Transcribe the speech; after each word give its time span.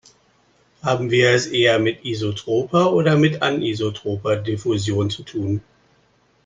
Haben 0.81 1.11
wir 1.11 1.29
es 1.29 1.45
eher 1.45 1.77
mit 1.77 2.03
isotroper 2.03 2.91
oder 2.91 3.17
mit 3.17 3.43
anisotroper 3.43 4.35
Diffusion 4.37 5.11
zu 5.11 5.21
tun? 5.21 5.61